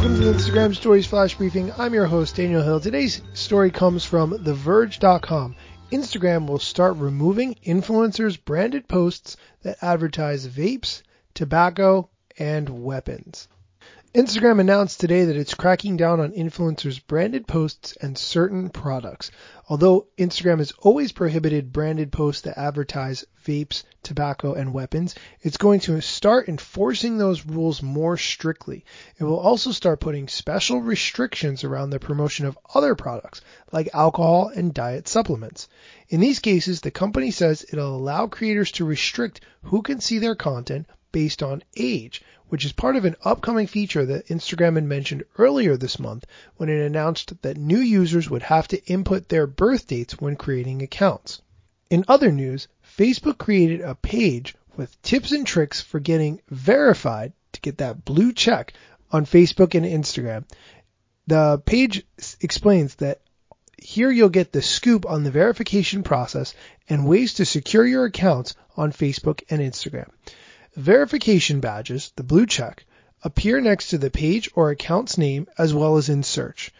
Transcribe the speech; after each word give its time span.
Welcome 0.00 0.18
to 0.18 0.32
the 0.32 0.32
Instagram 0.32 0.74
Stories 0.74 1.06
Flash 1.06 1.34
Briefing. 1.34 1.70
I'm 1.76 1.92
your 1.92 2.06
host, 2.06 2.36
Daniel 2.36 2.62
Hill. 2.62 2.80
Today's 2.80 3.20
story 3.34 3.70
comes 3.70 4.02
from 4.02 4.32
TheVerge.com. 4.32 5.56
Instagram 5.92 6.48
will 6.48 6.58
start 6.58 6.96
removing 6.96 7.56
influencers' 7.66 8.42
branded 8.42 8.88
posts 8.88 9.36
that 9.60 9.76
advertise 9.82 10.48
vapes, 10.48 11.02
tobacco, 11.34 12.08
and 12.38 12.82
weapons. 12.82 13.46
Instagram 14.12 14.58
announced 14.58 14.98
today 14.98 15.26
that 15.26 15.36
it's 15.36 15.54
cracking 15.54 15.96
down 15.96 16.18
on 16.18 16.32
influencers' 16.32 17.00
branded 17.06 17.46
posts 17.46 17.96
and 18.00 18.18
certain 18.18 18.68
products. 18.68 19.30
Although 19.68 20.08
Instagram 20.18 20.58
has 20.58 20.72
always 20.80 21.12
prohibited 21.12 21.72
branded 21.72 22.10
posts 22.10 22.42
that 22.42 22.58
advertise 22.58 23.24
vapes, 23.46 23.84
tobacco, 24.02 24.54
and 24.54 24.74
weapons, 24.74 25.14
it's 25.42 25.58
going 25.58 25.78
to 25.78 26.00
start 26.00 26.48
enforcing 26.48 27.18
those 27.18 27.46
rules 27.46 27.84
more 27.84 28.16
strictly. 28.16 28.84
It 29.16 29.22
will 29.22 29.38
also 29.38 29.70
start 29.70 30.00
putting 30.00 30.26
special 30.26 30.80
restrictions 30.80 31.62
around 31.62 31.90
the 31.90 32.00
promotion 32.00 32.46
of 32.46 32.58
other 32.74 32.96
products, 32.96 33.42
like 33.70 33.90
alcohol 33.94 34.48
and 34.48 34.74
diet 34.74 35.06
supplements. 35.06 35.68
In 36.08 36.18
these 36.18 36.40
cases, 36.40 36.80
the 36.80 36.90
company 36.90 37.30
says 37.30 37.64
it'll 37.72 37.94
allow 37.94 38.26
creators 38.26 38.72
to 38.72 38.84
restrict 38.84 39.40
who 39.62 39.82
can 39.82 40.00
see 40.00 40.18
their 40.18 40.34
content 40.34 40.88
based 41.12 41.44
on 41.44 41.62
age, 41.76 42.22
which 42.50 42.64
is 42.64 42.72
part 42.72 42.96
of 42.96 43.04
an 43.04 43.16
upcoming 43.24 43.66
feature 43.66 44.04
that 44.04 44.26
Instagram 44.26 44.74
had 44.74 44.84
mentioned 44.84 45.22
earlier 45.38 45.76
this 45.76 45.98
month 45.98 46.26
when 46.56 46.68
it 46.68 46.84
announced 46.84 47.32
that 47.42 47.56
new 47.56 47.78
users 47.78 48.28
would 48.28 48.42
have 48.42 48.68
to 48.68 48.84
input 48.86 49.28
their 49.28 49.46
birth 49.46 49.86
dates 49.86 50.20
when 50.20 50.36
creating 50.36 50.82
accounts. 50.82 51.40
In 51.88 52.04
other 52.08 52.30
news, 52.30 52.68
Facebook 52.98 53.38
created 53.38 53.80
a 53.80 53.94
page 53.94 54.54
with 54.76 55.00
tips 55.02 55.32
and 55.32 55.46
tricks 55.46 55.80
for 55.80 56.00
getting 56.00 56.40
verified 56.48 57.32
to 57.52 57.60
get 57.60 57.78
that 57.78 58.04
blue 58.04 58.32
check 58.32 58.72
on 59.12 59.26
Facebook 59.26 59.74
and 59.74 59.86
Instagram. 59.86 60.44
The 61.26 61.58
page 61.64 62.04
explains 62.40 62.96
that 62.96 63.20
here 63.78 64.10
you'll 64.10 64.28
get 64.28 64.52
the 64.52 64.62
scoop 64.62 65.06
on 65.06 65.22
the 65.22 65.30
verification 65.30 66.02
process 66.02 66.54
and 66.88 67.06
ways 67.06 67.34
to 67.34 67.44
secure 67.44 67.86
your 67.86 68.04
accounts 68.04 68.54
on 68.76 68.92
Facebook 68.92 69.42
and 69.50 69.60
Instagram. 69.60 70.08
Verification 70.76 71.60
badges, 71.60 72.12
the 72.16 72.22
blue 72.22 72.46
check, 72.46 72.84
appear 73.24 73.60
next 73.60 73.88
to 73.88 73.98
the 73.98 74.10
page 74.10 74.50
or 74.54 74.70
account's 74.70 75.18
name 75.18 75.46
as 75.58 75.74
well 75.74 75.96
as 75.96 76.08
in 76.08 76.22
search. 76.22 76.72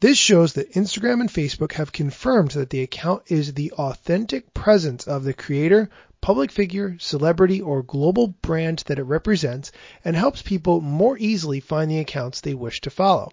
This 0.00 0.18
shows 0.18 0.54
that 0.54 0.72
Instagram 0.72 1.20
and 1.20 1.28
Facebook 1.28 1.72
have 1.72 1.92
confirmed 1.92 2.52
that 2.52 2.70
the 2.70 2.82
account 2.82 3.22
is 3.26 3.52
the 3.52 3.72
authentic 3.72 4.54
presence 4.54 5.06
of 5.06 5.24
the 5.24 5.34
creator, 5.34 5.90
public 6.20 6.50
figure, 6.50 6.96
celebrity, 6.98 7.60
or 7.60 7.82
global 7.82 8.28
brand 8.28 8.82
that 8.86 8.98
it 8.98 9.04
represents 9.04 9.72
and 10.04 10.16
helps 10.16 10.42
people 10.42 10.80
more 10.80 11.18
easily 11.18 11.60
find 11.60 11.90
the 11.90 11.98
accounts 11.98 12.40
they 12.40 12.54
wish 12.54 12.80
to 12.82 12.90
follow. 12.90 13.32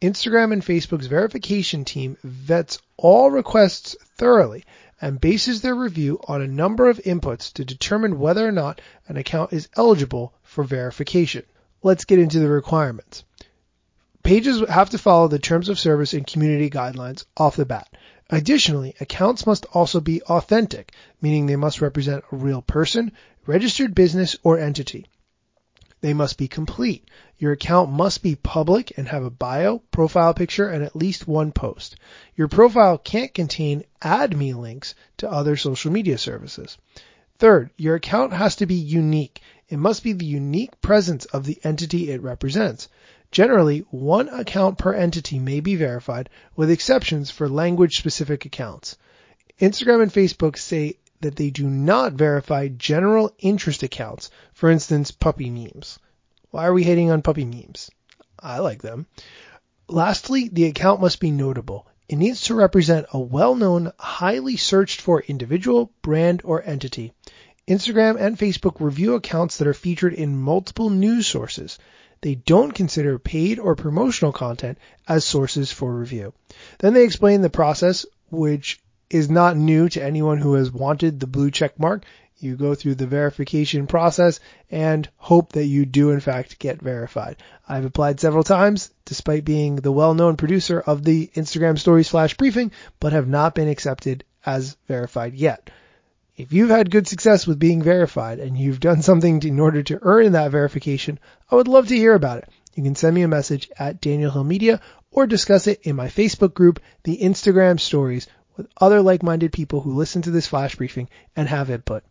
Instagram 0.00 0.52
and 0.52 0.62
Facebook's 0.62 1.06
verification 1.06 1.84
team 1.84 2.16
vets 2.22 2.78
all 2.96 3.30
requests 3.30 3.96
thoroughly 4.18 4.64
and 5.00 5.20
bases 5.20 5.62
their 5.62 5.74
review 5.74 6.20
on 6.28 6.42
a 6.42 6.46
number 6.46 6.88
of 6.88 6.98
inputs 6.98 7.52
to 7.54 7.64
determine 7.64 8.18
whether 8.18 8.46
or 8.46 8.52
not 8.52 8.80
an 9.06 9.16
account 9.16 9.52
is 9.52 9.68
eligible 9.76 10.34
for 10.42 10.64
verification. 10.64 11.44
Let's 11.82 12.04
get 12.04 12.18
into 12.18 12.40
the 12.40 12.48
requirements. 12.48 13.24
Pages 14.22 14.68
have 14.68 14.90
to 14.90 14.98
follow 14.98 15.28
the 15.28 15.38
terms 15.38 15.68
of 15.68 15.78
service 15.78 16.12
and 16.12 16.26
community 16.26 16.68
guidelines 16.68 17.24
off 17.36 17.56
the 17.56 17.64
bat. 17.64 17.88
Additionally, 18.28 18.94
accounts 19.00 19.46
must 19.46 19.64
also 19.72 20.00
be 20.00 20.20
authentic, 20.22 20.92
meaning 21.22 21.46
they 21.46 21.56
must 21.56 21.80
represent 21.80 22.24
a 22.30 22.36
real 22.36 22.60
person, 22.60 23.12
registered 23.46 23.94
business, 23.94 24.36
or 24.42 24.58
entity. 24.58 25.06
They 26.00 26.14
must 26.14 26.38
be 26.38 26.48
complete. 26.48 27.08
Your 27.38 27.52
account 27.52 27.90
must 27.90 28.22
be 28.22 28.36
public 28.36 28.96
and 28.96 29.08
have 29.08 29.24
a 29.24 29.30
bio, 29.30 29.78
profile 29.90 30.32
picture, 30.32 30.68
and 30.68 30.84
at 30.84 30.94
least 30.94 31.26
one 31.26 31.50
post. 31.52 31.96
Your 32.36 32.48
profile 32.48 32.98
can't 32.98 33.34
contain 33.34 33.84
add 34.00 34.36
me 34.36 34.54
links 34.54 34.94
to 35.16 35.30
other 35.30 35.56
social 35.56 35.90
media 35.90 36.18
services. 36.18 36.78
Third, 37.38 37.70
your 37.76 37.96
account 37.96 38.32
has 38.32 38.56
to 38.56 38.66
be 38.66 38.74
unique. 38.74 39.40
It 39.68 39.78
must 39.78 40.02
be 40.02 40.12
the 40.12 40.24
unique 40.24 40.80
presence 40.80 41.24
of 41.26 41.44
the 41.44 41.58
entity 41.64 42.10
it 42.10 42.22
represents. 42.22 42.88
Generally, 43.30 43.80
one 43.90 44.28
account 44.28 44.78
per 44.78 44.94
entity 44.94 45.38
may 45.38 45.60
be 45.60 45.76
verified, 45.76 46.30
with 46.56 46.70
exceptions 46.70 47.30
for 47.30 47.48
language 47.48 47.98
specific 47.98 48.44
accounts. 48.44 48.96
Instagram 49.60 50.02
and 50.02 50.12
Facebook 50.12 50.56
say 50.56 50.96
that 51.20 51.36
they 51.36 51.50
do 51.50 51.68
not 51.68 52.12
verify 52.12 52.68
general 52.68 53.34
interest 53.38 53.82
accounts, 53.82 54.30
for 54.52 54.70
instance, 54.70 55.10
puppy 55.10 55.50
memes. 55.50 55.98
Why 56.50 56.66
are 56.66 56.72
we 56.72 56.84
hating 56.84 57.10
on 57.10 57.22
puppy 57.22 57.44
memes? 57.44 57.90
I 58.38 58.58
like 58.58 58.82
them. 58.82 59.06
Lastly, 59.88 60.48
the 60.48 60.66
account 60.66 61.00
must 61.00 61.20
be 61.20 61.30
notable. 61.30 61.86
It 62.08 62.16
needs 62.16 62.42
to 62.42 62.54
represent 62.54 63.06
a 63.12 63.18
well-known, 63.18 63.92
highly 63.98 64.56
searched 64.56 65.00
for 65.00 65.20
individual, 65.20 65.92
brand, 66.02 66.42
or 66.44 66.62
entity. 66.62 67.12
Instagram 67.66 68.18
and 68.18 68.38
Facebook 68.38 68.80
review 68.80 69.14
accounts 69.14 69.58
that 69.58 69.68
are 69.68 69.74
featured 69.74 70.14
in 70.14 70.40
multiple 70.40 70.88
news 70.88 71.26
sources. 71.26 71.78
They 72.20 72.34
don't 72.34 72.72
consider 72.72 73.18
paid 73.18 73.58
or 73.58 73.76
promotional 73.76 74.32
content 74.32 74.78
as 75.06 75.24
sources 75.24 75.70
for 75.70 75.94
review. 75.94 76.32
Then 76.78 76.94
they 76.94 77.04
explain 77.04 77.42
the 77.42 77.50
process, 77.50 78.06
which 78.30 78.80
is 79.10 79.30
not 79.30 79.56
new 79.56 79.88
to 79.88 80.02
anyone 80.02 80.38
who 80.38 80.54
has 80.54 80.70
wanted 80.70 81.18
the 81.18 81.26
blue 81.26 81.50
check 81.50 81.78
mark. 81.78 82.04
You 82.36 82.56
go 82.56 82.74
through 82.74 82.94
the 82.94 83.06
verification 83.06 83.86
process 83.88 84.38
and 84.70 85.08
hope 85.16 85.52
that 85.52 85.64
you 85.64 85.84
do 85.86 86.10
in 86.10 86.20
fact 86.20 86.58
get 86.58 86.80
verified. 86.80 87.36
I've 87.68 87.84
applied 87.84 88.20
several 88.20 88.44
times 88.44 88.92
despite 89.04 89.44
being 89.44 89.76
the 89.76 89.90
well-known 89.90 90.36
producer 90.36 90.80
of 90.80 91.02
the 91.02 91.28
Instagram 91.34 91.78
stories 91.78 92.08
flash 92.08 92.36
briefing, 92.36 92.70
but 93.00 93.12
have 93.12 93.26
not 93.26 93.54
been 93.54 93.68
accepted 93.68 94.24
as 94.46 94.76
verified 94.86 95.34
yet. 95.34 95.70
If 96.36 96.52
you've 96.52 96.70
had 96.70 96.92
good 96.92 97.08
success 97.08 97.48
with 97.48 97.58
being 97.58 97.82
verified 97.82 98.38
and 98.38 98.56
you've 98.56 98.78
done 98.78 99.02
something 99.02 99.42
in 99.42 99.58
order 99.58 99.82
to 99.82 99.98
earn 100.02 100.32
that 100.32 100.52
verification, 100.52 101.18
I 101.50 101.56
would 101.56 101.66
love 101.66 101.88
to 101.88 101.96
hear 101.96 102.14
about 102.14 102.38
it. 102.38 102.48
You 102.76 102.84
can 102.84 102.94
send 102.94 103.16
me 103.16 103.22
a 103.22 103.28
message 103.28 103.68
at 103.76 104.00
Daniel 104.00 104.30
Hill 104.30 104.44
Media 104.44 104.80
or 105.10 105.26
discuss 105.26 105.66
it 105.66 105.80
in 105.82 105.96
my 105.96 106.06
Facebook 106.06 106.54
group, 106.54 106.78
the 107.02 107.18
Instagram 107.18 107.80
stories, 107.80 108.28
with 108.58 108.68
other 108.78 109.00
like-minded 109.00 109.52
people 109.52 109.80
who 109.80 109.94
listen 109.94 110.20
to 110.22 110.30
this 110.30 110.46
flash 110.46 110.76
briefing 110.76 111.08
and 111.34 111.48
have 111.48 111.70
input. 111.70 112.04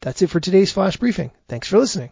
That's 0.00 0.22
it 0.22 0.30
for 0.30 0.40
today's 0.40 0.72
flash 0.72 0.96
briefing. 0.96 1.30
Thanks 1.46 1.68
for 1.68 1.78
listening. 1.78 2.10